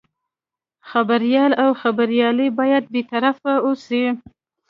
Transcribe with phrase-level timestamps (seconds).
[0.89, 4.05] خبریال او خبریالي باید بې طرفه اوسي.